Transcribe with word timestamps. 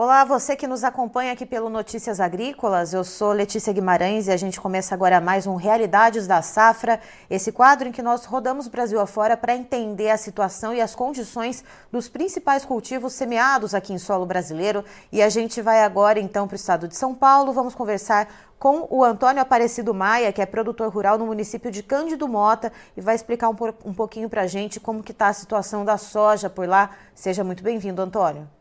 Olá, 0.00 0.24
você 0.24 0.54
que 0.54 0.68
nos 0.68 0.84
acompanha 0.84 1.32
aqui 1.32 1.44
pelo 1.44 1.68
Notícias 1.68 2.20
Agrícolas. 2.20 2.94
Eu 2.94 3.02
sou 3.02 3.32
Letícia 3.32 3.72
Guimarães 3.72 4.28
e 4.28 4.30
a 4.30 4.36
gente 4.36 4.60
começa 4.60 4.94
agora 4.94 5.20
mais 5.20 5.44
um 5.44 5.56
Realidades 5.56 6.24
da 6.24 6.40
Safra, 6.40 7.00
esse 7.28 7.50
quadro 7.50 7.88
em 7.88 7.90
que 7.90 8.00
nós 8.00 8.24
rodamos 8.24 8.68
Brasil 8.68 9.00
afora 9.00 9.36
para 9.36 9.56
entender 9.56 10.10
a 10.10 10.16
situação 10.16 10.72
e 10.72 10.80
as 10.80 10.94
condições 10.94 11.64
dos 11.90 12.08
principais 12.08 12.64
cultivos 12.64 13.12
semeados 13.14 13.74
aqui 13.74 13.92
em 13.92 13.98
solo 13.98 14.24
brasileiro. 14.24 14.84
E 15.10 15.20
a 15.20 15.28
gente 15.28 15.60
vai 15.60 15.82
agora 15.82 16.20
então 16.20 16.46
para 16.46 16.54
o 16.54 16.56
estado 16.56 16.86
de 16.86 16.96
São 16.96 17.12
Paulo. 17.12 17.52
Vamos 17.52 17.74
conversar 17.74 18.28
com 18.56 18.86
o 18.88 19.02
Antônio 19.02 19.42
Aparecido 19.42 19.92
Maia, 19.92 20.32
que 20.32 20.40
é 20.40 20.46
produtor 20.46 20.92
rural 20.92 21.18
no 21.18 21.26
município 21.26 21.72
de 21.72 21.82
Cândido 21.82 22.28
Mota 22.28 22.72
e 22.96 23.00
vai 23.00 23.16
explicar 23.16 23.48
um, 23.48 23.56
um 23.84 23.92
pouquinho 23.92 24.30
para 24.30 24.42
a 24.42 24.46
gente 24.46 24.78
como 24.78 25.02
que 25.02 25.10
está 25.10 25.26
a 25.26 25.32
situação 25.32 25.84
da 25.84 25.98
soja 25.98 26.48
por 26.48 26.68
lá. 26.68 26.90
Seja 27.16 27.42
muito 27.42 27.64
bem-vindo, 27.64 28.00
Antônio. 28.00 28.57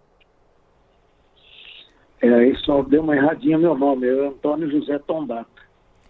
É, 2.21 2.55
só 2.65 2.81
deu 2.81 3.01
uma 3.01 3.15
erradinha 3.15 3.57
meu 3.57 3.75
nome, 3.75 4.07
é 4.07 4.27
Antônio 4.27 4.69
José 4.71 4.97
Tondato. 4.99 5.49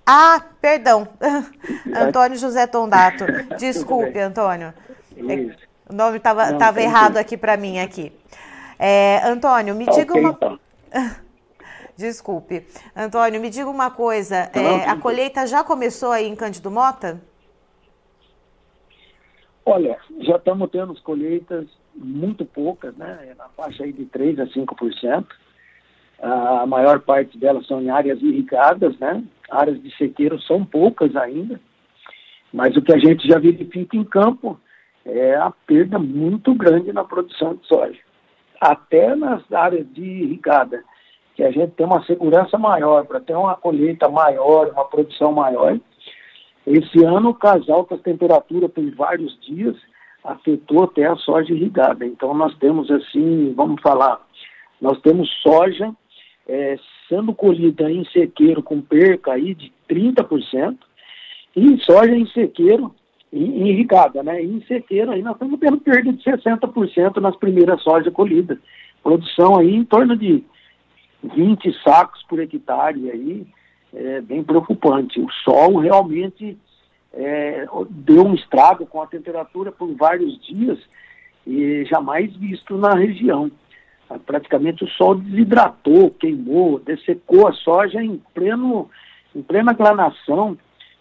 Ah, 0.05 0.41
perdão. 0.61 1.05
Antônio 1.93 2.37
José 2.37 2.65
Tondato. 2.65 3.25
Desculpe, 3.59 4.17
Antônio. 4.17 4.73
É, 5.17 5.55
o 5.89 5.93
nome 5.93 6.17
estava 6.17 6.81
errado 6.81 7.17
aqui 7.17 7.35
para 7.35 7.57
mim 7.57 7.79
aqui. 7.79 8.13
É, 8.79 9.21
Antônio, 9.27 9.75
me 9.75 9.85
diga 9.85 10.13
okay, 10.13 10.21
uma. 10.21 10.29
Então. 10.29 10.59
Desculpe. 11.97 12.65
Antônio, 12.95 13.41
me 13.41 13.49
diga 13.49 13.69
uma 13.69 13.91
coisa. 13.91 14.49
É, 14.53 14.85
a 14.87 14.95
colheita 14.95 15.45
já 15.45 15.63
começou 15.63 16.11
aí 16.11 16.27
em 16.27 16.35
Cândido 16.35 16.71
Mota? 16.71 17.19
Olha, 19.65 19.97
já 20.19 20.37
estamos 20.37 20.69
tendo 20.71 21.01
colheitas 21.01 21.67
muito 21.93 22.45
poucas, 22.45 22.95
né? 22.95 23.33
Na 23.37 23.49
faixa 23.49 23.83
aí 23.83 23.91
de 23.91 24.05
3 24.05 24.39
a 24.39 24.45
5% 24.45 25.25
a 26.21 26.65
maior 26.65 26.99
parte 27.01 27.37
delas 27.37 27.67
são 27.67 27.81
em 27.81 27.89
áreas 27.89 28.21
irrigadas, 28.21 28.97
né? 28.99 29.23
Áreas 29.49 29.81
de 29.81 29.95
sequeiro 29.95 30.41
são 30.41 30.65
poucas 30.65 31.15
ainda, 31.15 31.59
mas 32.51 32.75
o 32.75 32.81
que 32.81 32.93
a 32.93 32.97
gente 32.97 33.27
já 33.27 33.37
verifica 33.37 33.95
em 33.95 34.03
campo 34.03 34.59
é 35.05 35.35
a 35.35 35.51
perda 35.65 35.97
muito 35.99 36.53
grande 36.53 36.91
na 36.91 37.03
produção 37.03 37.55
de 37.55 37.65
soja. 37.67 37.99
Até 38.59 39.15
nas 39.15 39.49
áreas 39.51 39.87
de 39.93 40.03
irrigada, 40.03 40.83
que 41.35 41.43
a 41.43 41.51
gente 41.51 41.73
tem 41.73 41.85
uma 41.85 42.03
segurança 42.03 42.57
maior, 42.57 43.05
para 43.05 43.19
ter 43.19 43.35
uma 43.35 43.55
colheita 43.55 44.09
maior, 44.09 44.69
uma 44.71 44.85
produção 44.85 45.31
maior. 45.31 45.79
Esse 46.65 47.05
ano, 47.05 47.33
com 47.33 47.47
as 47.47 47.69
altas 47.69 48.01
temperaturas 48.01 48.71
por 48.71 48.83
vários 48.95 49.39
dias, 49.41 49.77
afetou 50.23 50.85
até 50.85 51.05
a 51.05 51.15
soja 51.15 51.53
irrigada. 51.53 52.05
Então, 52.05 52.33
nós 52.33 52.57
temos 52.57 52.89
assim, 52.89 53.53
vamos 53.55 53.79
falar, 53.81 54.19
nós 54.81 54.99
temos 55.01 55.29
soja 55.41 55.93
é, 56.47 56.77
sendo 57.09 57.33
colhida 57.33 57.91
em 57.91 58.05
sequeiro 58.05 58.63
com 58.63 58.81
perca 58.81 59.33
aí 59.33 59.53
de 59.53 59.71
30%, 59.89 60.77
e 61.55 61.77
soja 61.79 62.15
em 62.15 62.25
sequeiro, 62.27 62.93
em, 63.33 63.85
né? 64.23 64.41
em 64.41 64.61
sequeiro 64.61 65.11
aí 65.11 65.21
nós 65.21 65.33
estamos 65.33 65.59
tendo 65.59 65.77
perda 65.79 66.13
de 66.13 66.23
60% 66.23 67.17
nas 67.17 67.35
primeiras 67.35 67.81
sojas 67.81 68.13
colhidas. 68.13 68.57
Produção 69.03 69.57
aí 69.57 69.75
em 69.75 69.83
torno 69.83 70.15
de 70.15 70.43
20 71.23 71.83
sacos 71.83 72.23
por 72.23 72.39
hectare 72.39 73.09
aí, 73.09 73.47
é 73.93 74.21
bem 74.21 74.43
preocupante. 74.43 75.19
O 75.19 75.31
sol 75.43 75.77
realmente 75.77 76.57
é, 77.13 77.65
deu 77.89 78.25
um 78.25 78.35
estrago 78.35 78.85
com 78.85 79.01
a 79.01 79.07
temperatura 79.07 79.71
por 79.71 79.93
vários 79.95 80.39
dias 80.45 80.77
e 81.45 81.85
jamais 81.85 82.35
visto 82.35 82.77
na 82.77 82.93
região 82.93 83.49
praticamente 84.25 84.83
o 84.83 84.87
sol 84.89 85.15
desidratou, 85.15 86.11
queimou, 86.11 86.79
dessecou 86.79 87.47
a 87.47 87.53
soja 87.53 88.01
em, 88.01 88.21
pleno, 88.33 88.89
em 89.35 89.41
plena 89.41 89.73
glanação. 89.73 90.57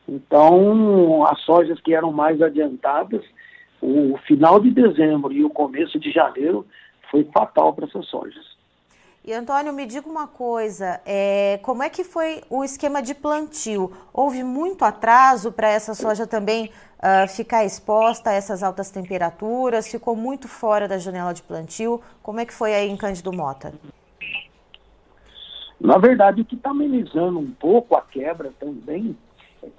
Então, 0.08 1.24
as 1.26 1.40
sojas 1.40 1.80
que 1.80 1.94
eram 1.94 2.12
mais 2.12 2.40
adiantadas, 2.40 3.22
o 3.80 4.16
final 4.26 4.58
de 4.60 4.70
dezembro 4.70 5.32
e 5.32 5.44
o 5.44 5.50
começo 5.50 5.98
de 5.98 6.10
janeiro 6.10 6.66
foi 7.10 7.24
fatal 7.24 7.72
para 7.72 7.86
essas 7.86 8.06
sojas. 8.06 8.55
E 9.26 9.32
Antônio, 9.32 9.72
me 9.72 9.84
diga 9.86 10.08
uma 10.08 10.28
coisa, 10.28 11.00
é, 11.04 11.58
como 11.60 11.82
é 11.82 11.90
que 11.90 12.04
foi 12.04 12.42
o 12.48 12.62
esquema 12.62 13.02
de 13.02 13.12
plantio? 13.12 13.90
Houve 14.14 14.44
muito 14.44 14.84
atraso 14.84 15.50
para 15.50 15.68
essa 15.68 15.94
soja 15.94 16.28
também 16.28 16.70
uh, 17.00 17.26
ficar 17.26 17.64
exposta 17.64 18.30
a 18.30 18.34
essas 18.34 18.62
altas 18.62 18.88
temperaturas? 18.88 19.90
Ficou 19.90 20.14
muito 20.14 20.46
fora 20.46 20.86
da 20.86 20.96
janela 20.96 21.34
de 21.34 21.42
plantio? 21.42 22.00
Como 22.22 22.38
é 22.38 22.46
que 22.46 22.54
foi 22.54 22.72
aí 22.72 22.88
em 22.88 22.96
Cândido 22.96 23.32
Mota? 23.32 23.74
Na 25.80 25.98
verdade, 25.98 26.42
o 26.42 26.44
que 26.44 26.54
está 26.54 26.70
amenizando 26.70 27.40
um 27.40 27.50
pouco 27.50 27.96
a 27.96 28.02
quebra 28.02 28.52
também 28.60 29.18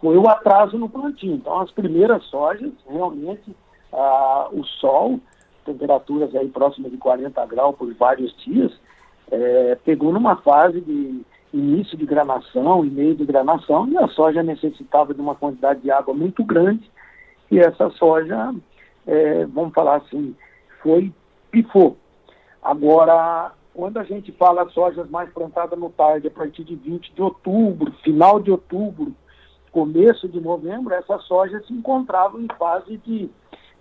foi 0.01 0.17
o 0.17 0.27
atraso 0.27 0.77
no 0.77 0.89
plantio. 0.89 1.35
Então, 1.35 1.61
as 1.61 1.71
primeiras 1.71 2.21
sojas, 2.25 2.73
realmente, 2.85 3.55
uh, 3.93 4.59
o 4.59 4.65
sol, 4.81 5.21
temperaturas 5.63 6.35
aí 6.35 6.49
próximas 6.49 6.91
de 6.91 6.97
40 6.97 7.45
graus 7.45 7.77
por 7.77 7.93
vários 7.93 8.35
dias, 8.43 8.73
é, 9.31 9.77
pegou 9.83 10.11
numa 10.11 10.37
fase 10.37 10.81
de 10.81 11.21
início 11.53 11.97
de 11.97 12.05
granação 12.05 12.85
e 12.85 12.89
meio 12.89 13.15
de 13.15 13.25
granação 13.25 13.87
e 13.87 13.97
a 13.97 14.07
soja 14.09 14.43
necessitava 14.43 15.13
de 15.13 15.21
uma 15.21 15.35
quantidade 15.35 15.81
de 15.81 15.91
água 15.91 16.13
muito 16.13 16.43
grande 16.43 16.89
e 17.49 17.59
essa 17.59 17.89
soja, 17.91 18.53
é, 19.05 19.45
vamos 19.45 19.73
falar 19.73 19.97
assim, 19.97 20.35
foi 20.81 21.13
pifou. 21.49 21.97
Agora, 22.61 23.53
quando 23.73 23.97
a 23.97 24.03
gente 24.03 24.31
fala 24.33 24.67
sojas 24.69 25.09
mais 25.09 25.31
plantadas 25.31 25.79
no 25.79 25.89
tarde, 25.89 26.27
a 26.27 26.31
partir 26.31 26.63
de 26.63 26.75
20 26.75 27.13
de 27.13 27.21
outubro, 27.21 27.91
final 28.03 28.39
de 28.39 28.51
outubro, 28.51 29.13
começo 29.71 30.27
de 30.27 30.41
novembro, 30.41 30.93
essa 30.93 31.17
soja 31.19 31.61
se 31.61 31.73
encontrava 31.73 32.39
em 32.39 32.47
fase 32.57 32.97
de, 32.97 33.29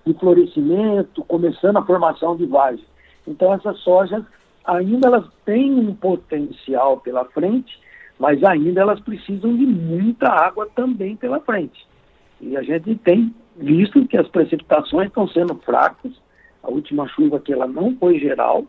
de 0.05 0.15
florescimento, 0.15 1.25
começando 1.25 1.79
a 1.79 1.85
formação 1.85 2.37
de 2.37 2.47
vagem. 2.47 2.85
Então, 3.27 3.53
essas 3.53 3.79
sojas 3.81 4.23
ainda 4.67 5.09
elas 5.09 5.25
têm 5.45 5.73
um 5.73 5.95
potencial 5.95 6.99
pela 6.99 7.25
frente, 7.27 7.79
mas 8.19 8.43
ainda 8.43 8.81
elas 8.81 9.01
precisam 9.01 9.57
de 9.57 9.67
muita 9.67 10.29
água 10.29 10.69
também 10.75 11.17
pela 11.17 11.41
frente. 11.41 11.87
E 12.41 12.57
a 12.57 12.63
gente 12.63 12.95
tem 12.97 13.35
visto 13.57 14.07
que 14.07 14.17
as 14.17 14.29
precipitações 14.29 15.09
estão 15.09 15.29
sendo 15.29 15.55
fracas. 15.57 16.13
A 16.63 16.71
última 16.71 17.07
chuva 17.09 17.37
aqui 17.37 17.53
ela 17.53 17.67
não 17.67 17.97
foi 17.97 18.19
geral. 18.19 18.65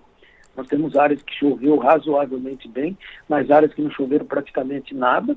Nós 0.55 0.67
temos 0.67 0.95
áreas 0.95 1.21
que 1.21 1.33
choveu 1.35 1.77
razoavelmente 1.77 2.67
bem, 2.67 2.97
mas 3.27 3.51
áreas 3.51 3.73
que 3.73 3.81
não 3.81 3.91
choveram 3.91 4.25
praticamente 4.25 4.95
nada. 4.95 5.35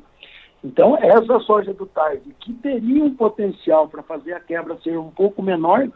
Então, 0.62 0.96
essa 0.96 1.38
soja 1.40 1.72
do 1.72 1.86
tarde, 1.86 2.34
que 2.40 2.52
teria 2.54 3.02
um 3.02 3.14
potencial 3.14 3.88
para 3.88 4.02
fazer 4.02 4.34
a 4.34 4.40
quebra 4.40 4.78
ser 4.82 4.98
um 4.98 5.10
pouco 5.10 5.42
menor, 5.42 5.88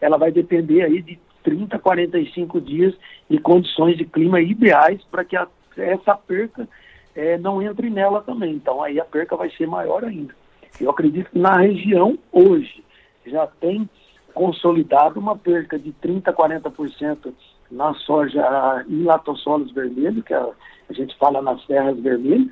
ela 0.00 0.18
vai 0.18 0.30
depender 0.30 0.82
aí 0.82 1.00
de 1.00 1.18
30, 1.46 1.78
45 1.78 2.60
dias 2.60 2.92
de 3.30 3.38
condições 3.38 3.96
de 3.96 4.04
clima 4.04 4.40
ideais 4.40 5.00
para 5.08 5.24
que 5.24 5.36
a, 5.36 5.46
essa 5.76 6.16
perca 6.16 6.68
é, 7.14 7.38
não 7.38 7.62
entre 7.62 7.88
nela 7.88 8.20
também. 8.20 8.54
Então 8.54 8.82
aí 8.82 8.98
a 8.98 9.04
perca 9.04 9.36
vai 9.36 9.48
ser 9.50 9.68
maior 9.68 10.04
ainda. 10.04 10.34
Eu 10.80 10.90
acredito 10.90 11.30
que 11.30 11.38
na 11.38 11.58
região 11.58 12.18
hoje 12.32 12.84
já 13.24 13.46
tem 13.46 13.88
consolidado 14.34 15.20
uma 15.20 15.36
perca 15.36 15.78
de 15.78 15.92
30, 15.92 16.32
40% 16.32 17.32
na 17.70 17.94
soja 17.94 18.84
em 18.88 19.04
latossolos 19.04 19.70
vermelhos, 19.72 20.24
que 20.24 20.34
a, 20.34 20.48
a 20.90 20.92
gente 20.92 21.16
fala 21.16 21.40
nas 21.40 21.64
terras 21.64 21.98
vermelhas, 22.00 22.50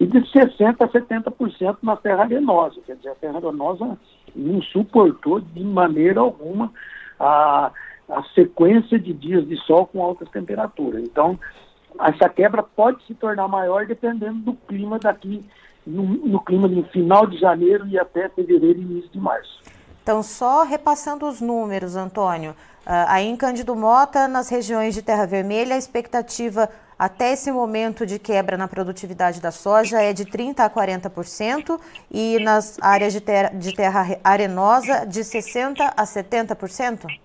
e 0.00 0.06
de 0.06 0.18
60% 0.20 0.76
a 0.80 0.88
70% 0.88 1.78
na 1.82 1.96
terra 1.96 2.24
arenosa. 2.24 2.80
Quer 2.84 2.96
dizer, 2.96 3.10
a 3.10 3.14
terra 3.14 3.38
arenosa 3.38 3.96
não 4.34 4.60
suportou 4.60 5.40
de 5.40 5.62
maneira 5.62 6.20
alguma 6.20 6.72
a, 7.18 7.70
a 8.08 8.22
sequência 8.34 8.98
de 8.98 9.12
dias 9.12 9.46
de 9.46 9.56
sol 9.64 9.86
com 9.86 10.02
altas 10.02 10.28
temperaturas. 10.30 11.02
Então, 11.02 11.38
essa 12.00 12.28
quebra 12.28 12.62
pode 12.62 13.04
se 13.06 13.14
tornar 13.14 13.48
maior 13.48 13.86
dependendo 13.86 14.38
do 14.40 14.54
clima 14.54 14.98
daqui, 14.98 15.44
no, 15.86 16.02
no 16.02 16.40
clima 16.40 16.68
de 16.68 16.82
final 16.90 17.26
de 17.26 17.38
janeiro 17.38 17.86
e 17.86 17.98
até 17.98 18.28
fevereiro 18.28 18.78
e 18.78 18.82
início 18.82 19.10
de 19.10 19.20
março. 19.20 19.62
Então, 20.02 20.22
só 20.22 20.64
repassando 20.64 21.26
os 21.26 21.40
números, 21.40 21.96
Antônio, 21.96 22.50
uh, 22.50 23.08
aí 23.08 23.26
em 23.26 23.36
Cândido 23.36 23.74
Mota, 23.74 24.28
nas 24.28 24.50
regiões 24.50 24.94
de 24.94 25.00
Terra 25.00 25.24
Vermelha, 25.24 25.74
a 25.74 25.78
expectativa 25.78 26.68
até 26.98 27.32
esse 27.32 27.50
momento 27.50 28.06
de 28.06 28.18
quebra 28.18 28.56
na 28.56 28.68
produtividade 28.68 29.40
da 29.40 29.50
soja 29.50 30.00
é 30.02 30.12
de 30.12 30.24
30% 30.24 30.60
a 30.60 30.70
40% 30.70 31.80
e 32.10 32.38
nas 32.40 32.76
áreas 32.80 33.12
de 33.12 33.20
terra, 33.20 33.48
de 33.48 33.74
terra 33.74 34.18
arenosa 34.22 35.06
de 35.06 35.20
60% 35.20 35.92
a 35.96 36.04
70%? 36.04 37.23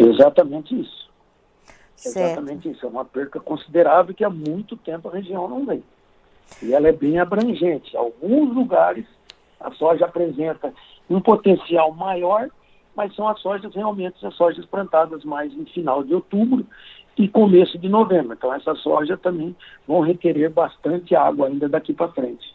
Exatamente 0.00 0.80
isso. 0.80 1.10
Certo. 1.96 2.18
Exatamente 2.18 2.70
isso. 2.70 2.86
É 2.86 2.88
uma 2.88 3.04
perca 3.04 3.38
considerável 3.38 4.14
que 4.14 4.24
há 4.24 4.30
muito 4.30 4.76
tempo 4.76 5.08
a 5.08 5.12
região 5.12 5.48
não 5.48 5.66
vem. 5.66 5.82
E 6.62 6.72
ela 6.72 6.88
é 6.88 6.92
bem 6.92 7.18
abrangente. 7.18 7.96
Alguns 7.96 8.54
lugares 8.54 9.06
a 9.60 9.70
soja 9.72 10.06
apresenta 10.06 10.72
um 11.08 11.20
potencial 11.20 11.92
maior, 11.92 12.48
mas 12.96 13.14
são 13.14 13.28
as 13.28 13.40
sojas 13.40 13.74
realmente 13.74 14.24
as 14.26 14.34
sojas 14.34 14.64
plantadas 14.64 15.24
mais 15.24 15.52
em 15.52 15.64
final 15.66 16.02
de 16.02 16.14
outubro 16.14 16.66
e 17.16 17.28
começo 17.28 17.78
de 17.78 17.88
novembro. 17.88 18.32
Então, 18.32 18.52
essas 18.54 18.78
soja 18.80 19.16
também 19.16 19.54
vão 19.86 20.00
requerer 20.00 20.50
bastante 20.50 21.14
água 21.14 21.48
ainda 21.48 21.68
daqui 21.68 21.92
para 21.92 22.12
frente. 22.12 22.54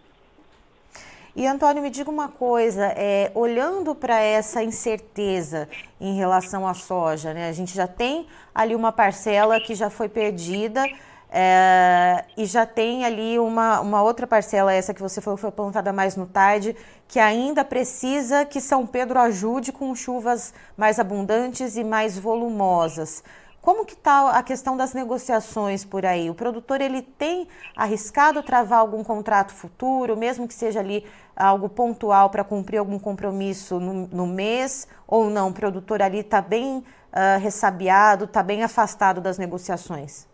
E 1.35 1.45
Antônio, 1.45 1.83
me 1.83 1.89
diga 1.89 2.09
uma 2.09 2.29
coisa, 2.29 2.85
é, 2.95 3.29
olhando 3.35 3.93
para 3.93 4.21
essa 4.21 4.63
incerteza 4.63 5.67
em 5.99 6.15
relação 6.15 6.65
à 6.65 6.73
soja, 6.73 7.33
né? 7.33 7.49
A 7.49 7.51
gente 7.51 7.75
já 7.75 7.85
tem 7.85 8.25
ali 8.53 8.73
uma 8.73 8.89
parcela 8.89 9.59
que 9.59 9.75
já 9.75 9.89
foi 9.89 10.07
perdida 10.07 10.85
é, 11.29 12.23
e 12.37 12.45
já 12.45 12.65
tem 12.65 13.03
ali 13.03 13.37
uma, 13.37 13.81
uma 13.81 14.01
outra 14.01 14.25
parcela, 14.25 14.71
essa 14.71 14.93
que 14.93 15.01
você 15.01 15.19
falou 15.19 15.35
foi 15.35 15.51
plantada 15.51 15.91
mais 15.91 16.15
no 16.15 16.25
tarde, 16.25 16.73
que 17.05 17.19
ainda 17.19 17.65
precisa 17.65 18.45
que 18.45 18.61
São 18.61 18.87
Pedro 18.87 19.19
ajude 19.19 19.73
com 19.73 19.93
chuvas 19.93 20.53
mais 20.77 20.99
abundantes 20.99 21.75
e 21.75 21.83
mais 21.83 22.17
volumosas. 22.17 23.21
Como 23.65 23.83
que 23.83 23.93
está 23.93 24.37
a 24.37 24.43
questão 24.43 24.77
das 24.77 24.93
negociações 24.93 25.83
por 25.83 26.05
aí? 26.05 26.29
O 26.29 26.35
produtor 26.35 26.81
ele 26.81 27.01
tem 27.01 27.47
arriscado 27.75 28.43
travar 28.43 28.77
algum 28.77 29.03
contrato 29.03 29.51
futuro, 29.51 30.15
mesmo 30.15 30.47
que 30.47 30.53
seja 30.53 30.81
ali 30.81 31.03
algo 31.35 31.67
pontual 31.67 32.29
para 32.29 32.43
cumprir 32.43 32.77
algum 32.77 32.99
compromisso 32.99 33.79
no, 33.79 34.05
no, 34.05 34.27
mês, 34.27 34.87
ou 35.07 35.31
não? 35.31 35.49
O 35.49 35.51
produtor 35.53 36.03
ali 36.03 36.19
está 36.19 36.43
bem 36.43 36.77
uh, 36.77 37.41
ressabiado, 37.41 38.25
está 38.25 38.43
bem 38.43 38.61
afastado 38.61 39.19
das 39.19 39.39
negociações? 39.39 40.27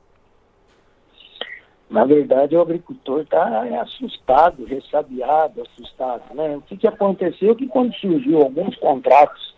Na 1.90 2.04
verdade, 2.04 2.58
o 2.58 2.62
agricultor 2.62 3.22
está 3.22 3.66
é, 3.66 3.80
assustado, 3.80 4.66
ressabiado, 4.66 5.62
assustado. 5.62 6.36
Né? 6.36 6.58
O 6.58 6.62
que, 6.64 6.76
que 6.76 6.88
aconteceu? 6.88 7.56
Que 7.56 7.66
quando 7.66 7.94
surgiu 7.96 8.42
alguns 8.42 8.76
contratos 8.76 9.56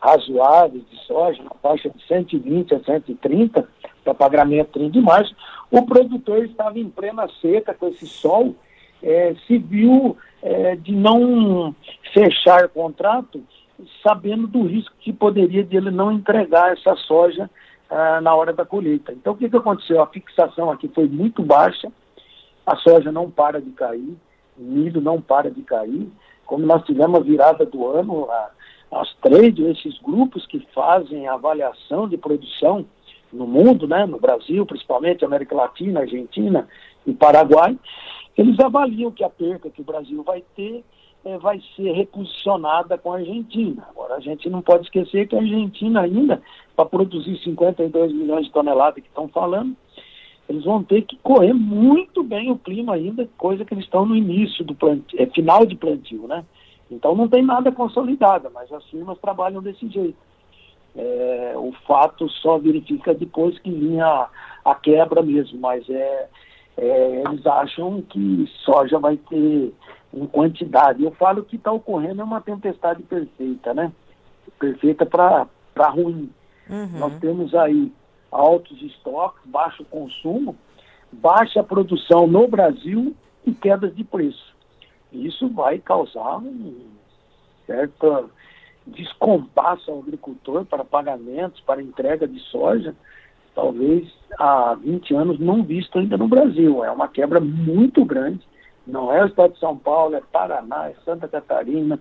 razoáveis 0.00 0.84
de 0.90 0.96
soja, 1.06 1.42
na 1.42 1.50
faixa 1.62 1.90
de 1.90 2.06
120 2.06 2.74
a 2.74 2.80
130 2.80 3.68
para 4.04 4.14
pagamento 4.14 4.70
30 4.72 4.90
de 4.90 5.00
março, 5.00 5.34
o 5.70 5.84
produtor 5.84 6.44
estava 6.44 6.78
em 6.78 6.88
plena 6.88 7.28
seca 7.40 7.74
com 7.74 7.88
esse 7.88 8.06
sol, 8.06 8.54
é, 9.02 9.34
se 9.46 9.58
viu 9.58 10.16
é, 10.42 10.76
de 10.76 10.92
não 10.92 11.74
fechar 12.12 12.68
contrato, 12.68 13.42
sabendo 14.02 14.46
do 14.46 14.62
risco 14.66 14.94
que 15.00 15.12
poderia 15.12 15.62
de 15.62 15.76
ele 15.76 15.90
não 15.90 16.10
entregar 16.10 16.72
essa 16.72 16.96
soja 16.96 17.48
ah, 17.90 18.20
na 18.20 18.34
hora 18.34 18.52
da 18.52 18.64
colheita. 18.64 19.12
Então, 19.12 19.32
o 19.32 19.36
que, 19.36 19.48
que 19.48 19.56
aconteceu? 19.56 20.02
A 20.02 20.06
fixação 20.06 20.70
aqui 20.70 20.88
foi 20.88 21.06
muito 21.06 21.42
baixa, 21.42 21.90
a 22.66 22.76
soja 22.76 23.12
não 23.12 23.30
para 23.30 23.60
de 23.60 23.70
cair, 23.70 24.16
o 24.58 24.62
milho 24.62 25.00
não 25.00 25.20
para 25.20 25.50
de 25.50 25.62
cair. 25.62 26.08
Como 26.44 26.66
nós 26.66 26.84
tivemos 26.84 27.20
a 27.20 27.22
virada 27.22 27.64
do 27.64 27.86
ano, 27.86 28.30
a, 28.30 28.50
as 28.90 29.12
trade, 29.16 29.62
esses 29.64 29.98
grupos 29.98 30.46
que 30.46 30.60
fazem 30.74 31.28
avaliação 31.28 32.08
de 32.08 32.16
produção 32.16 32.86
no 33.32 33.46
mundo, 33.46 33.86
né, 33.86 34.06
no 34.06 34.18
Brasil, 34.18 34.64
principalmente 34.64 35.24
América 35.24 35.54
Latina, 35.54 36.00
Argentina 36.00 36.66
e 37.06 37.12
Paraguai, 37.12 37.78
eles 38.36 38.58
avaliam 38.60 39.10
que 39.10 39.22
a 39.22 39.28
perca 39.28 39.68
que 39.68 39.80
o 39.80 39.84
Brasil 39.84 40.22
vai 40.22 40.42
ter 40.56 40.84
é, 41.24 41.36
vai 41.36 41.60
ser 41.76 41.92
reposicionada 41.92 42.96
com 42.96 43.12
a 43.12 43.18
Argentina. 43.18 43.86
Agora, 43.90 44.14
a 44.14 44.20
gente 44.20 44.48
não 44.48 44.62
pode 44.62 44.84
esquecer 44.84 45.26
que 45.26 45.36
a 45.36 45.40
Argentina 45.40 46.00
ainda, 46.00 46.40
para 46.76 46.86
produzir 46.86 47.36
52 47.42 48.12
milhões 48.12 48.46
de 48.46 48.52
toneladas 48.52 49.02
que 49.02 49.08
estão 49.08 49.28
falando, 49.28 49.76
eles 50.48 50.64
vão 50.64 50.82
ter 50.82 51.02
que 51.02 51.16
correr 51.16 51.52
muito 51.52 52.22
bem 52.22 52.50
o 52.50 52.58
clima 52.58 52.94
ainda, 52.94 53.28
coisa 53.36 53.64
que 53.64 53.74
eles 53.74 53.84
estão 53.84 54.06
no 54.06 54.16
início 54.16 54.64
do 54.64 54.74
plantio, 54.74 55.20
é, 55.20 55.26
final 55.26 55.66
de 55.66 55.76
plantio, 55.76 56.26
né? 56.26 56.44
Então 56.90 57.14
não 57.14 57.28
tem 57.28 57.42
nada 57.42 57.70
consolidado, 57.70 58.50
mas 58.52 58.72
as 58.72 58.84
firmas 58.86 59.18
trabalham 59.18 59.62
desse 59.62 59.88
jeito. 59.88 60.16
É, 60.96 61.52
o 61.56 61.72
fato 61.86 62.28
só 62.28 62.58
verifica 62.58 63.14
depois 63.14 63.58
que 63.58 63.70
vinha 63.70 64.26
a, 64.64 64.74
quebra 64.74 65.22
mesmo, 65.22 65.60
mas 65.60 65.88
é, 65.88 66.28
é, 66.76 67.22
eles 67.26 67.46
acham 67.46 68.02
que 68.02 68.50
soja 68.64 68.98
vai 68.98 69.16
ter 69.16 69.74
em 70.12 70.26
quantidade. 70.26 71.04
Eu 71.04 71.12
falo 71.12 71.44
que 71.44 71.56
está 71.56 71.70
ocorrendo 71.70 72.22
é 72.22 72.24
uma 72.24 72.40
tempestade 72.40 73.02
perfeita, 73.02 73.74
né? 73.74 73.92
Perfeita 74.58 75.04
para 75.04 75.88
ruim. 75.90 76.30
Uhum. 76.68 76.98
Nós 76.98 77.14
temos 77.18 77.54
aí 77.54 77.92
altos 78.32 78.80
estoques, 78.82 79.40
baixo 79.44 79.84
consumo, 79.84 80.56
baixa 81.12 81.62
produção 81.62 82.26
no 82.26 82.48
Brasil 82.48 83.14
e 83.46 83.52
quedas 83.52 83.94
de 83.94 84.04
preço 84.04 84.57
isso 85.12 85.48
vai 85.48 85.78
causar 85.78 86.38
um 86.38 86.74
certo 87.66 88.30
descompasso 88.86 89.90
ao 89.90 90.00
agricultor 90.00 90.64
para 90.64 90.84
pagamentos, 90.84 91.60
para 91.60 91.82
entrega 91.82 92.26
de 92.26 92.40
soja, 92.40 92.94
talvez 93.54 94.08
há 94.38 94.74
20 94.74 95.14
anos 95.14 95.38
não 95.38 95.62
visto 95.62 95.98
ainda 95.98 96.16
no 96.16 96.28
Brasil. 96.28 96.84
É 96.84 96.90
uma 96.90 97.08
quebra 97.08 97.40
muito 97.40 98.04
grande. 98.04 98.40
Não 98.86 99.12
é 99.12 99.22
o 99.22 99.26
estado 99.26 99.52
de 99.52 99.60
São 99.60 99.76
Paulo, 99.76 100.14
é 100.14 100.22
Paraná, 100.32 100.88
é 100.88 100.94
Santa 101.04 101.28
Catarina, 101.28 102.00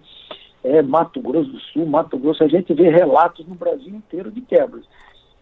é 0.64 0.82
Mato 0.82 1.20
Grosso 1.20 1.52
do 1.52 1.60
Sul, 1.60 1.86
Mato 1.86 2.18
Grosso. 2.18 2.44
A 2.44 2.48
gente 2.48 2.74
vê 2.74 2.90
relatos 2.90 3.46
no 3.46 3.56
Brasil 3.56 3.94
inteiro 3.94 4.32
de 4.32 4.40
quebras. 4.42 4.86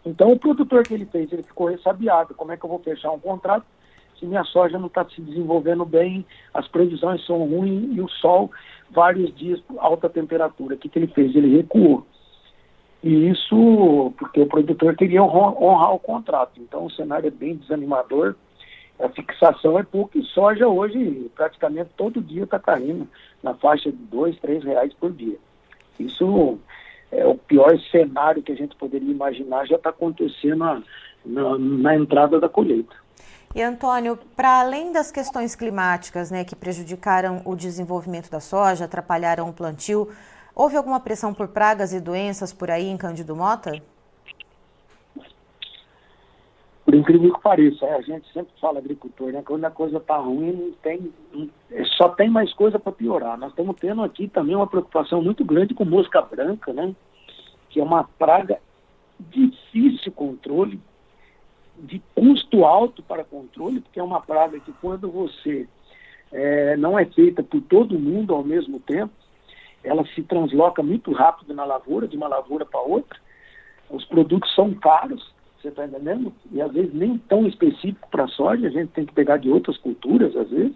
Então, 0.04 0.32
o 0.32 0.40
produtor 0.40 0.84
que 0.84 0.94
ele 0.94 1.06
fez, 1.06 1.32
ele 1.32 1.44
ficou 1.44 1.68
ressabiado. 1.68 2.34
Como 2.34 2.52
é 2.52 2.58
que 2.58 2.66
eu 2.66 2.70
vou 2.70 2.80
fechar 2.80 3.12
um 3.12 3.20
contrato 3.20 3.66
se 4.20 4.26
minha 4.26 4.44
soja 4.44 4.78
não 4.78 4.88
está 4.88 5.06
se 5.06 5.22
desenvolvendo 5.22 5.86
bem, 5.86 6.26
as 6.54 6.68
previsões 6.68 7.26
são 7.26 7.46
ruins 7.46 7.96
e 7.96 8.02
o 8.02 8.10
sol, 8.10 8.52
vários 8.92 9.34
dias, 9.36 9.62
alta 9.78 10.10
temperatura. 10.10 10.76
O 10.76 10.78
que, 10.78 10.90
que 10.90 11.00
ele 11.00 11.08
fez? 11.08 11.36
Ele 11.36 11.58
recuou. 11.58 12.06
E 13.04 13.30
isso 13.30 14.14
porque 14.18 14.42
o 14.42 14.48
produtor 14.48 14.96
queria 14.96 15.22
honrar 15.22 15.94
o 15.94 16.00
contrato. 16.00 16.60
Então 16.60 16.86
o 16.86 16.92
cenário 16.92 17.28
é 17.28 17.32
bem 17.32 17.56
desanimador. 17.56 18.36
A 19.00 19.10
fixação 19.10 19.78
é 19.78 19.84
pouco 19.84 20.18
e 20.18 20.24
soja 20.24 20.68
hoje 20.68 21.30
praticamente 21.36 21.92
todo 21.98 22.22
dia 22.22 22.44
está 22.44 22.58
caindo 22.58 23.08
na 23.44 23.54
faixa 23.54 23.92
de 23.92 23.98
dois, 23.98 24.40
três 24.40 24.64
reais 24.64 24.94
por 24.94 25.12
dia. 25.12 25.38
Isso 26.00 26.58
é 27.12 27.26
o 27.28 27.36
pior 27.36 27.78
cenário 27.92 28.42
que 28.42 28.52
a 28.52 28.56
gente 28.56 28.76
poderia 28.76 29.12
imaginar 29.12 29.68
já 29.68 29.76
está 29.76 29.90
acontecendo 29.90 30.58
na, 30.58 30.82
na, 31.26 31.58
na 31.58 31.96
entrada 31.96 32.40
da 32.40 32.50
colheita. 32.50 32.96
E 33.56 33.62
Antônio, 33.64 34.20
para 34.36 34.60
além 34.60 34.92
das 34.92 35.14
questões 35.14 35.56
climáticas, 35.56 36.30
né, 36.30 36.44
que 36.44 36.54
prejudicaram 36.54 37.42
o 37.46 37.56
desenvolvimento 37.56 38.30
da 38.30 38.42
soja, 38.42 38.84
atrapalharam 38.84 39.48
o 39.48 39.54
plantio, 39.54 40.10
houve 40.54 40.76
alguma 40.76 41.00
pressão 41.00 41.34
por 41.34 41.48
pragas 41.48 41.94
e 41.94 42.02
doenças 42.02 42.52
por 42.52 42.70
aí 42.70 42.86
em 42.86 42.98
Cândido 42.98 43.34
Mota? 43.34 43.82
Por 46.84 46.94
incrível 46.94 47.34
que 47.34 47.42
pareça, 47.42 47.86
é, 47.86 47.96
a 47.96 48.02
gente 48.02 48.30
sempre 48.34 48.52
fala 48.60 48.80
agricultor, 48.80 49.32
né? 49.32 49.42
Quando 49.42 49.64
a 49.64 49.72
coisa 49.72 49.98
está 49.98 50.18
ruim, 50.18 50.76
tem, 50.84 51.14
só 51.96 52.10
tem 52.10 52.30
mais 52.30 52.54
coisa 52.54 52.78
para 52.78 52.92
piorar. 52.92 53.38
Nós 53.38 53.52
estamos 53.52 53.78
tendo 53.80 54.04
aqui 54.04 54.28
também 54.28 54.58
uma 54.58 54.68
preocupação 54.68 55.24
muito 55.24 55.46
grande 55.46 55.74
com 55.74 55.86
mosca 55.86 56.22
branca, 56.22 56.74
né? 56.74 56.94
Que 57.70 57.80
é 57.80 57.84
uma 57.84 58.04
praga 58.20 58.60
difícil 59.18 60.12
controle, 60.12 60.78
de 61.80 62.02
custo 62.14 62.66
alto 62.66 63.04
para 63.04 63.24
controle, 63.24 63.82
porque 63.82 64.00
é 64.00 64.04
uma 64.04 64.22
praga 64.22 64.60
que 64.60 64.72
quando 64.82 65.10
você 65.10 65.68
é, 66.32 66.78
não 66.78 66.98
é 66.98 67.06
feita 67.06 67.44
por 67.44 67.62
todo 67.62 68.00
mundo 68.00 68.34
ao 68.34 68.44
mesmo 68.44 68.80
tempo, 68.80 69.14
ela 69.84 70.06
se 70.08 70.24
transloca 70.24 70.82
muito 70.82 71.12
rápido 71.12 71.54
na 71.54 71.64
lavoura, 71.64 72.08
de 72.08 72.18
uma 72.18 72.28
lavoura 72.28 72.66
para 72.66 72.80
outra. 72.80 73.20
Os 73.90 74.04
produtos 74.06 74.54
são 74.56 74.74
caros, 74.74 75.32
você 75.62 75.68
está 75.68 75.86
entendendo? 75.86 76.34
E 76.52 76.62
às 76.62 76.72
vezes 76.72 76.94
nem 76.94 77.18
tão 77.18 77.46
específico 77.46 78.08
para 78.10 78.24
a 78.24 78.30
soja, 78.30 78.68
a 78.68 78.72
gente 78.72 78.90
tem 78.90 79.06
que 79.06 79.14
pegar 79.14 79.38
de 79.38 79.50
outras 79.50 79.78
culturas, 79.78 80.36
às 80.36 80.50
vezes, 80.50 80.76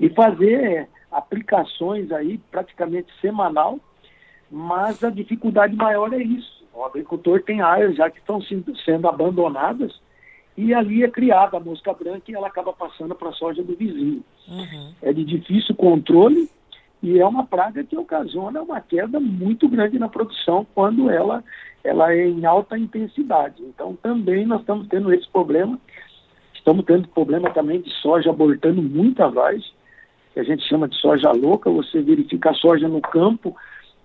e 0.00 0.08
fazer 0.10 0.88
aplicações 1.12 2.10
aí 2.10 2.38
praticamente 2.50 3.08
semanal, 3.20 3.78
mas 4.50 5.02
a 5.04 5.10
dificuldade 5.10 5.76
maior 5.76 6.12
é 6.12 6.22
isso 6.22 6.57
o 6.78 6.84
agricultor 6.84 7.42
tem 7.42 7.60
áreas 7.60 7.96
já 7.96 8.08
que 8.08 8.18
estão 8.18 8.40
sendo 8.40 9.08
abandonadas 9.08 9.92
e 10.56 10.72
ali 10.72 11.02
é 11.02 11.08
criada 11.08 11.56
a 11.56 11.60
mosca 11.60 11.92
branca 11.92 12.22
e 12.28 12.34
ela 12.34 12.46
acaba 12.46 12.72
passando 12.72 13.14
para 13.14 13.30
a 13.30 13.32
soja 13.32 13.62
do 13.62 13.74
vizinho. 13.74 14.22
Uhum. 14.48 14.92
É 15.02 15.12
de 15.12 15.24
difícil 15.24 15.74
controle 15.74 16.48
e 17.02 17.18
é 17.18 17.26
uma 17.26 17.44
praga 17.44 17.82
que 17.82 17.96
ocasiona 17.96 18.62
uma 18.62 18.80
queda 18.80 19.18
muito 19.18 19.68
grande 19.68 19.98
na 19.98 20.08
produção 20.08 20.66
quando 20.72 21.10
ela, 21.10 21.42
ela 21.82 22.12
é 22.12 22.28
em 22.28 22.44
alta 22.44 22.78
intensidade. 22.78 23.60
Então 23.62 23.96
também 24.00 24.46
nós 24.46 24.60
estamos 24.60 24.86
tendo 24.86 25.12
esse 25.12 25.28
problema. 25.28 25.78
Estamos 26.54 26.84
tendo 26.84 27.08
problema 27.08 27.50
também 27.50 27.80
de 27.80 27.90
soja 27.94 28.30
abortando 28.30 28.82
muita 28.82 29.28
vagem, 29.28 29.72
que 30.32 30.40
a 30.40 30.44
gente 30.44 30.62
chama 30.68 30.88
de 30.88 30.96
soja 30.96 31.32
louca. 31.32 31.70
Você 31.70 32.02
verifica 32.02 32.50
a 32.50 32.54
soja 32.54 32.86
no 32.88 33.00
campo, 33.00 33.56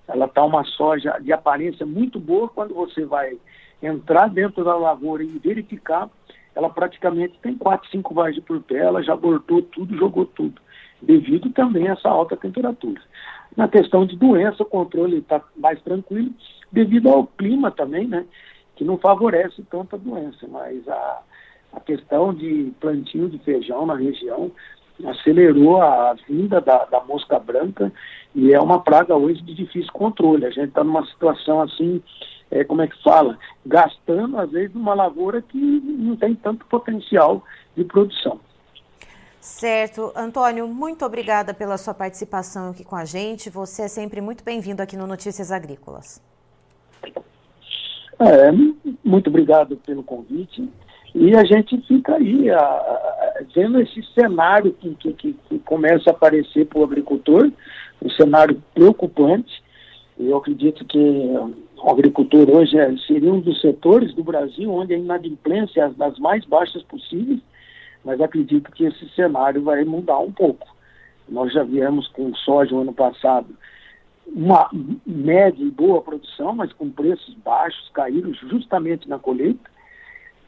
ela 0.08 0.26
está 0.26 0.44
uma 0.44 0.64
soja 0.64 1.18
de 1.22 1.32
aparência 1.32 1.86
muito 1.86 2.20
boa. 2.20 2.50
Quando 2.50 2.74
você 2.74 3.06
vai 3.06 3.38
entrar 3.82 4.30
dentro 4.30 4.64
da 4.64 4.76
lavoura 4.76 5.24
e 5.24 5.40
verificar, 5.40 6.10
ela 6.56 6.70
praticamente 6.70 7.38
tem 7.42 7.56
4, 7.58 7.90
5 7.90 8.14
vagens 8.14 8.44
por 8.44 8.62
pé, 8.62 8.80
ela 8.80 9.02
já 9.02 9.14
abortou 9.14 9.62
tudo, 9.62 9.98
jogou 9.98 10.26
tudo, 10.26 10.62
devido 11.02 11.50
também 11.52 11.88
a 11.88 11.94
essa 11.94 12.10
alta 12.10 12.38
temperatura. 12.38 13.02
Na 13.58 13.68
questão 13.68 14.06
de 14.06 14.16
doença, 14.16 14.64
o 14.64 14.66
controle 14.66 15.18
está 15.18 15.42
mais 15.56 15.82
tranquilo, 15.82 16.32
devido 16.72 17.10
ao 17.10 17.28
clima 17.28 17.72
também, 17.72 18.08
né? 18.08 18.26
que 18.76 18.84
não 18.84 18.98
favorece 18.98 19.64
tanta 19.70 19.98
doença, 19.98 20.48
mas 20.48 20.88
a, 20.88 21.22
a 21.74 21.80
questão 21.80 22.34
de 22.34 22.72
plantio 22.80 23.30
de 23.30 23.38
feijão 23.40 23.86
na 23.86 23.96
região 23.96 24.52
acelerou 25.06 25.82
a 25.82 26.16
vinda 26.28 26.62
da, 26.62 26.86
da 26.86 27.04
mosca 27.04 27.40
branca 27.40 27.92
e 28.36 28.54
é 28.54 28.60
uma 28.60 28.82
praga 28.82 29.16
hoje 29.16 29.42
de 29.42 29.54
difícil 29.54 29.92
controle. 29.92 30.46
A 30.46 30.50
gente 30.50 30.70
está 30.70 30.84
numa 30.84 31.06
situação 31.06 31.62
assim, 31.62 32.02
é, 32.50 32.64
como 32.64 32.82
é 32.82 32.88
que 32.88 33.02
fala, 33.04 33.38
gastando 33.66 34.38
às 34.38 34.52
vezes 34.52 34.76
uma 34.76 34.94
lavoura 34.94 35.42
que 35.42 35.58
não 35.58 36.16
tem 36.16 36.36
tanto 36.36 36.66
potencial 36.66 37.44
de 37.76 37.84
produção. 37.84 38.40
Certo. 39.40 40.14
Antônio, 40.16 40.68
muito 40.70 41.04
obrigada 41.06 41.54
pela 41.54 41.78
sua 41.78 41.94
participação 41.94 42.70
aqui 42.70 42.84
com 42.84 42.96
a 42.96 43.04
gente. 43.04 43.50
Você 43.50 43.84
é 43.84 43.88
sempre 43.90 44.22
muito 44.22 44.42
bem-vindo 44.44 44.82
aqui 44.82 44.96
no 44.96 45.06
Notícias 45.06 45.52
Agrícolas. 45.52 46.22
É, 48.20 48.52
muito 49.04 49.30
obrigado 49.30 49.76
pelo 49.78 50.02
convite. 50.02 50.70
E 51.14 51.36
a 51.36 51.44
gente 51.44 51.78
fica 51.82 52.16
aí 52.16 52.50
a, 52.50 52.60
a, 53.56 53.60
vendo 53.60 53.80
esse 53.82 54.02
cenário 54.14 54.74
que, 54.74 54.96
que, 54.96 55.34
que 55.34 55.60
começa 55.60 56.10
a 56.10 56.14
aparecer 56.14 56.66
para 56.66 56.80
o 56.80 56.84
agricultor, 56.84 57.52
um 58.02 58.10
cenário 58.12 58.62
preocupante. 58.74 59.64
Eu 60.20 60.38
acredito 60.38 60.86
que 60.86 60.98
o 60.98 61.90
agricultor 61.90 62.50
hoje 62.50 62.78
é, 62.78 62.96
seria 63.08 63.34
um 63.34 63.40
dos 63.40 63.60
setores 63.62 64.14
do 64.14 64.24
Brasil 64.24 64.72
onde 64.72 64.94
a 64.94 64.98
inadimplência 64.98 65.82
é 65.82 65.90
das 65.90 66.18
mais 66.20 66.46
baixas 66.46 66.84
possíveis 66.84 67.40
mas 68.04 68.20
acredito 68.20 68.72
que 68.72 68.86
esse 68.86 69.08
cenário 69.10 69.64
vai 69.64 69.84
mudar 69.84 70.20
um 70.20 70.32
pouco. 70.32 70.68
Nós 71.28 71.54
já 71.54 71.64
viemos 71.64 72.08
com 72.10 72.36
soja 72.36 72.72
no 72.72 72.82
ano 72.82 72.94
passado, 72.94 73.48
uma 74.28 74.70
média 75.06 75.64
e 75.64 75.72
boa 75.72 76.02
produção, 76.02 76.54
mas 76.54 76.72
com 76.74 76.90
preços 76.90 77.34
baixos, 77.36 77.90
caíram 77.94 78.34
justamente 78.34 79.08
na 79.08 79.18
colheita. 79.18 79.72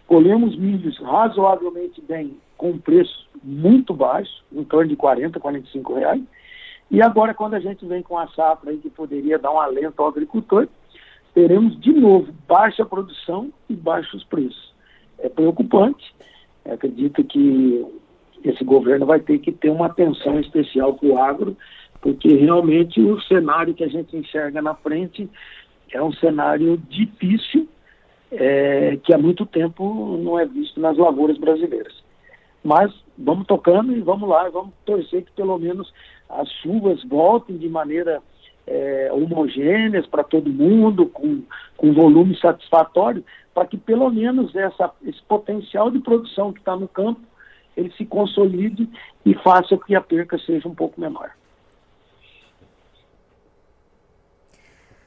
Colhemos 0.08 0.58
milhos 0.58 0.98
razoavelmente 1.00 2.02
bem, 2.02 2.38
com 2.58 2.78
preço 2.78 3.28
muito 3.44 3.94
baixo, 3.94 4.44
em 4.52 4.64
torno 4.64 4.90
de 4.90 4.96
40, 4.96 5.40
45 5.40 5.94
reais. 5.94 6.22
E 6.92 7.02
agora, 7.02 7.34
quando 7.34 7.56
a 7.56 7.60
gente 7.60 7.86
vem 7.86 8.04
com 8.04 8.18
a 8.18 8.28
safra 8.28 8.72
aí 8.72 8.78
que 8.78 8.90
poderia 8.90 9.40
dar 9.40 9.52
um 9.52 9.60
alento 9.60 10.02
ao 10.02 10.08
agricultor, 10.08 10.68
teremos 11.34 11.80
de 11.82 11.92
novo 11.92 12.32
baixa 12.48 12.86
produção 12.86 13.52
e 13.68 13.74
baixos 13.74 14.24
preços. 14.24 14.74
É 15.18 15.28
preocupante 15.28 16.14
acredito 16.74 17.24
que 17.24 17.86
esse 18.44 18.64
governo 18.64 19.06
vai 19.06 19.20
ter 19.20 19.40
que 19.40 19.52
ter 19.52 19.70
uma 19.70 19.88
atenção 19.88 20.40
especial 20.40 20.94
para 20.94 21.08
o 21.08 21.18
agro, 21.22 21.58
porque 22.02 22.36
realmente 22.36 23.02
o 23.02 23.20
cenário 23.22 23.74
que 23.74 23.84
a 23.84 23.88
gente 23.88 24.16
enxerga 24.16 24.62
na 24.62 24.76
frente 24.76 25.30
é 25.92 26.02
um 26.02 26.12
cenário 26.14 26.78
difícil, 26.90 27.68
é, 28.32 28.98
que 29.04 29.14
há 29.14 29.18
muito 29.18 29.46
tempo 29.46 30.18
não 30.18 30.40
é 30.40 30.46
visto 30.46 30.80
nas 30.80 30.98
lavouras 30.98 31.38
brasileiras. 31.38 31.94
Mas 32.64 32.92
vamos 33.18 33.46
tocando 33.46 33.94
e 33.94 34.02
vamos 34.02 34.28
lá, 34.28 34.50
vamos 34.50 34.74
torcer 34.86 35.24
que 35.24 35.32
pelo 35.32 35.58
menos 35.58 35.94
as 36.30 36.50
chuvas 36.62 37.04
voltem 37.04 37.58
de 37.58 37.70
maneira 37.70 38.22
é, 38.68 39.10
homogêneas 39.14 40.08
para 40.08 40.24
todo 40.24 40.50
mundo, 40.50 41.06
com, 41.08 41.44
com 41.78 41.94
volume 41.94 42.36
satisfatório, 42.40 43.24
para 43.54 43.68
que 43.68 43.78
pelo 43.78 44.10
menos 44.10 44.56
essa, 44.56 44.92
esse 45.06 45.22
potencial 45.24 45.92
de 45.92 46.00
produção 46.00 46.52
que 46.52 46.60
está 46.60 46.76
no 46.76 46.88
campo 46.88 47.22
ele 47.76 47.92
se 47.92 48.06
consolide 48.06 48.90
e 49.26 49.34
faça 49.36 49.78
que 49.78 49.96
a 49.96 50.02
perca 50.02 50.38
seja 50.40 50.68
um 50.68 50.76
pouco 50.76 51.00
menor. 51.00 51.32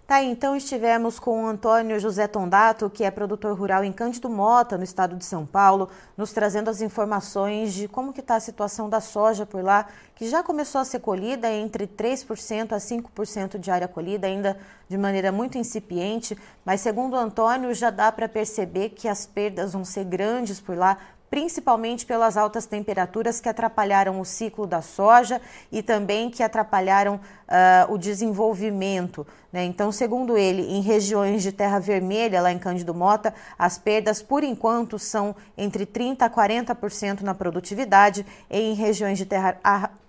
Tá, 0.09 0.23
então 0.23 0.57
estivemos 0.57 1.19
com 1.19 1.45
o 1.45 1.47
Antônio 1.47 2.01
José 2.01 2.27
Tondato, 2.27 2.89
que 2.89 3.05
é 3.05 3.11
produtor 3.11 3.55
rural 3.55 3.85
em 3.85 3.93
Cândido 3.93 4.31
Mota, 4.31 4.79
no 4.79 4.83
estado 4.83 5.15
de 5.15 5.25
São 5.27 5.45
Paulo, 5.45 5.91
nos 6.17 6.33
trazendo 6.33 6.71
as 6.71 6.81
informações 6.81 7.75
de 7.75 7.87
como 7.87 8.11
que 8.11 8.21
está 8.21 8.37
a 8.37 8.41
situação 8.41 8.89
da 8.89 9.03
soja 9.03 9.45
por 9.45 9.63
lá, 9.63 9.87
que 10.15 10.27
já 10.27 10.43
começou 10.43 10.81
a 10.81 10.85
ser 10.87 11.01
colhida 11.01 11.53
entre 11.53 11.87
3% 11.87 12.73
a 12.73 12.79
5% 12.79 13.59
de 13.59 13.71
área 13.71 13.87
colhida, 13.87 14.27
ainda 14.27 14.59
de 14.89 14.97
maneira 14.97 15.31
muito 15.31 15.59
incipiente, 15.59 16.39
mas 16.65 16.81
segundo 16.81 17.13
o 17.13 17.19
Antônio, 17.19 17.75
já 17.75 17.91
dá 17.91 18.11
para 18.11 18.31
perceber 18.31 18.89
que 18.89 19.09
as 19.09 19.27
perdas 19.27 19.75
vão 19.75 19.85
ser 19.85 20.05
grandes 20.05 20.59
por 20.59 20.75
lá, 20.75 20.97
principalmente 21.31 22.07
pelas 22.07 22.37
altas 22.37 22.67
temperaturas 22.67 23.41
que 23.41 23.49
atrapalharam 23.49 24.21
o 24.21 24.25
ciclo 24.25 24.67
da 24.67 24.83
soja 24.83 25.41
e 25.71 25.83
também 25.83 26.31
que 26.31 26.43
atrapalharam 26.43 27.17
uh, 27.17 27.93
o 27.93 27.99
desenvolvimento. 27.99 29.27
Né? 29.53 29.65
Então, 29.65 29.91
segundo 29.91 30.37
ele, 30.37 30.63
em 30.63 30.81
regiões 30.81 31.43
de 31.43 31.53
terra 31.53 31.79
vermelha, 31.79 32.41
lá 32.41 32.53
em 32.53 32.59
Cândido 32.59 32.95
Mota, 32.95 33.35
as 33.59 33.79
perdas, 33.79 34.23
por 34.23 34.45
enquanto, 34.45 34.99
são 34.99 35.35
entre 35.57 35.87
30% 35.87 36.23
a 36.23 36.31
40% 36.31 37.23
na 37.23 37.35
produtividade, 37.35 38.25
e 38.51 38.59
em 38.59 38.75
regiões 38.75 39.19
de 39.19 39.27
terra 39.27 39.59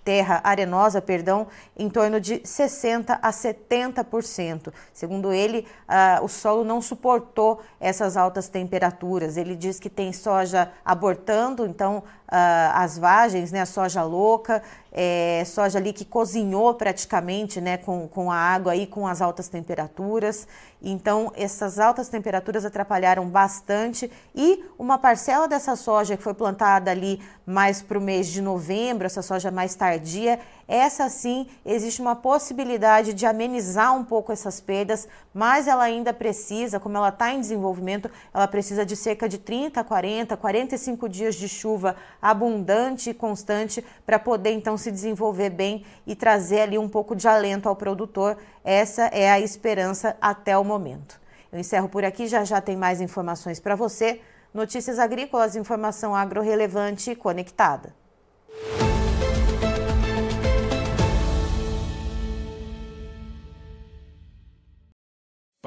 terra 0.09 0.41
arenosa, 0.43 0.99
perdão, 0.99 1.45
em 1.77 1.87
torno 1.87 2.19
de 2.19 2.41
60 2.43 3.19
a 3.21 3.29
70%. 3.29 4.73
Segundo 4.91 5.31
ele, 5.31 5.67
uh, 5.87 6.25
o 6.25 6.27
solo 6.27 6.63
não 6.63 6.81
suportou 6.81 7.59
essas 7.79 8.17
altas 8.17 8.49
temperaturas. 8.49 9.37
Ele 9.37 9.55
diz 9.55 9.79
que 9.79 9.87
tem 9.87 10.11
soja 10.11 10.71
abortando, 10.83 11.63
então 11.63 11.99
uh, 11.99 12.73
as 12.73 12.97
vagens, 12.97 13.51
né, 13.51 13.61
a 13.61 13.67
soja 13.67 14.01
louca, 14.01 14.63
é, 14.91 15.43
soja 15.45 15.77
ali 15.77 15.93
que 15.93 16.03
cozinhou 16.05 16.73
praticamente 16.73 17.61
né, 17.61 17.77
com, 17.77 18.07
com 18.07 18.31
a 18.31 18.35
água 18.35 18.75
e 18.75 18.87
com 18.87 19.07
as 19.07 19.21
altas 19.21 19.47
temperaturas. 19.47 20.47
Então, 20.81 21.31
essas 21.35 21.77
altas 21.77 22.07
temperaturas 22.07 22.63
atrapalharam 22.63 23.27
bastante 23.29 24.09
e 24.33 24.63
uma 24.77 24.97
parcela 24.97 25.47
dessa 25.47 25.75
soja 25.75 26.15
que 26.15 26.23
foi 26.23 26.33
plantada 26.33 26.89
ali 26.89 27.21
mais 27.45 27.81
para 27.81 27.97
o 27.97 28.01
mês 28.01 28.27
de 28.27 28.41
novembro, 28.41 29.05
essa 29.05 29.21
soja 29.21 29.51
mais 29.51 29.75
tardia, 29.75 30.39
essa 30.69 31.09
sim 31.09 31.47
existe 31.65 31.99
uma 31.99 32.15
possibilidade 32.15 33.11
de 33.11 33.25
amenizar 33.25 33.95
um 33.95 34.03
pouco 34.03 34.31
essas 34.31 34.61
perdas, 34.61 35.07
mas 35.33 35.67
ela 35.67 35.83
ainda 35.83 36.13
precisa, 36.13 36.79
como 36.79 36.95
ela 36.95 37.09
está 37.09 37.33
em 37.33 37.41
desenvolvimento, 37.41 38.09
ela 38.31 38.47
precisa 38.47 38.85
de 38.85 38.95
cerca 38.95 39.27
de 39.27 39.39
30, 39.39 39.83
40, 39.83 40.37
45 40.37 41.09
dias 41.09 41.33
de 41.33 41.49
chuva 41.49 41.95
abundante 42.21 43.09
e 43.09 43.15
constante 43.15 43.83
para 44.05 44.19
poder 44.19 44.51
então 44.51 44.77
se 44.77 44.91
desenvolver 44.91 45.49
bem 45.49 45.83
e 46.05 46.15
trazer 46.15 46.61
ali 46.61 46.77
um 46.77 46.87
pouco 46.87 47.15
de 47.15 47.27
alento 47.27 47.67
ao 47.67 47.75
produtor. 47.75 48.37
Essa 48.63 49.05
é 49.05 49.31
a 49.31 49.39
esperança 49.39 50.15
até 50.21 50.55
o 50.55 50.63
momento. 50.63 51.19
Eu 51.51 51.57
encerro 51.57 51.89
por 51.89 52.05
aqui, 52.05 52.27
já 52.27 52.43
já 52.43 52.61
tem 52.61 52.77
mais 52.77 53.01
informações 53.01 53.59
para 53.59 53.75
você. 53.75 54.21
Notícias 54.53 54.99
agrícolas, 54.99 55.55
informação 55.55 56.13
agro 56.15 56.41
relevante 56.41 57.09
e 57.09 57.15
conectada. 57.15 57.91